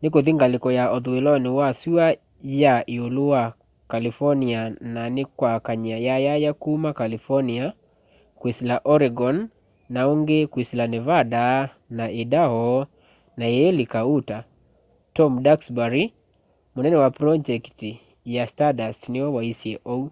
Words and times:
nikuthi 0.00 0.30
ngaliko 0.36 0.68
ya 0.78 0.84
uthuiloni 0.96 1.48
wa 1.60 1.68
sua 1.80 2.06
ya 2.62 2.74
iulu 2.94 3.24
wa 3.32 3.42
california 3.90 4.60
na 4.94 5.02
nikwakany'a 5.14 5.96
yayaya 6.06 6.50
kuma 6.62 6.90
california 7.00 7.64
kwisila 8.38 8.74
oregon 8.94 9.36
na 9.94 10.00
ungi 10.12 10.38
kwisila 10.52 10.84
nevada 10.94 11.44
na 11.96 12.04
idaho 12.22 12.66
na 13.38 13.44
iilika 13.56 14.00
utah 14.16 14.44
tom 15.16 15.32
duxbury 15.44 16.04
munene 16.74 16.96
wa 17.02 17.10
pronjekiti 17.16 17.90
ya 18.34 18.42
stardust 18.52 19.02
niwe 19.12 19.28
waisye 19.36 19.74
uu 19.94 20.06